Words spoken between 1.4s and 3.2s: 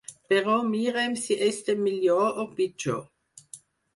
estem millor o pitjor.